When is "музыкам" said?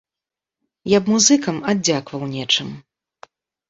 1.15-1.61